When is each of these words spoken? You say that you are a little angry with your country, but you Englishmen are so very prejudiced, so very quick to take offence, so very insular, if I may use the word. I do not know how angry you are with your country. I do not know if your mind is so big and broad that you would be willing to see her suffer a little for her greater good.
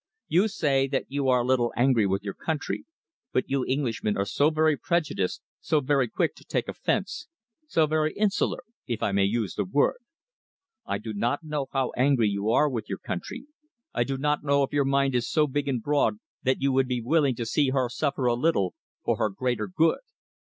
You 0.27 0.47
say 0.47 0.87
that 0.87 1.05
you 1.09 1.29
are 1.29 1.41
a 1.41 1.45
little 1.45 1.71
angry 1.77 2.07
with 2.07 2.23
your 2.23 2.33
country, 2.33 2.85
but 3.31 3.47
you 3.51 3.63
Englishmen 3.63 4.17
are 4.17 4.25
so 4.25 4.49
very 4.49 4.75
prejudiced, 4.75 5.43
so 5.59 5.79
very 5.79 6.07
quick 6.07 6.33
to 6.37 6.43
take 6.43 6.67
offence, 6.67 7.27
so 7.67 7.85
very 7.85 8.11
insular, 8.13 8.63
if 8.87 9.03
I 9.03 9.11
may 9.11 9.25
use 9.25 9.53
the 9.53 9.63
word. 9.63 9.99
I 10.87 10.97
do 10.97 11.13
not 11.13 11.43
know 11.43 11.67
how 11.71 11.91
angry 11.95 12.29
you 12.29 12.49
are 12.49 12.67
with 12.67 12.89
your 12.89 12.97
country. 12.97 13.45
I 13.93 14.03
do 14.03 14.17
not 14.17 14.43
know 14.43 14.63
if 14.63 14.73
your 14.73 14.85
mind 14.85 15.13
is 15.13 15.29
so 15.29 15.45
big 15.45 15.67
and 15.67 15.83
broad 15.83 16.17
that 16.41 16.63
you 16.63 16.71
would 16.71 16.87
be 16.87 17.03
willing 17.03 17.35
to 17.35 17.45
see 17.45 17.69
her 17.69 17.87
suffer 17.87 18.25
a 18.25 18.33
little 18.33 18.73
for 19.05 19.17
her 19.17 19.29
greater 19.29 19.67
good. 19.67 19.99